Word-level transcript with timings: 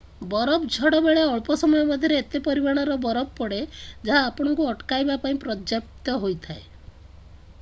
ବରଫ 0.29 0.63
ଝଡ଼ 0.75 1.01
ବେଳେ 1.07 1.25
ଅଳ୍ପ 1.33 1.57
ସମୟ 1.63 1.83
ମଧ୍ୟରେ 1.89 2.17
ଏତେ 2.21 2.41
ପରିମାଣର 2.47 2.97
ବରଫ 3.03 3.35
ପଡ଼େ 3.41 3.59
ଯାହା 4.09 4.21
ଆପଣଙ୍କୁ 4.31 4.67
ଅଟକାଇବା 4.73 5.19
ପାଇଁ 5.27 5.39
ପର୍ଯ୍ୟାପ୍ତ 5.45 6.17
ହୋଇଥାଏ 6.25 6.65